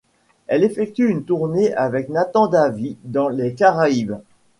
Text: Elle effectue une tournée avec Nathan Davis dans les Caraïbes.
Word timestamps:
Elle 0.47 0.63
effectue 0.63 1.11
une 1.11 1.25
tournée 1.25 1.75
avec 1.75 2.09
Nathan 2.09 2.47
Davis 2.47 2.95
dans 3.03 3.27
les 3.29 3.53
Caraïbes. 3.53 4.15